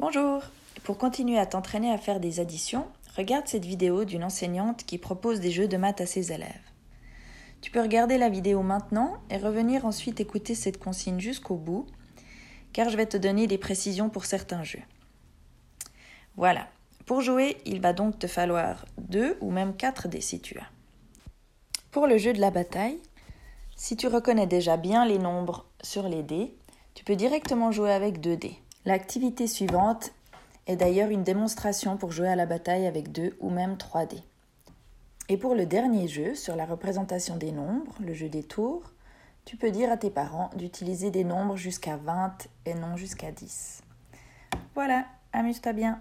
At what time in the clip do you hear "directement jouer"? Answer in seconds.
27.16-27.92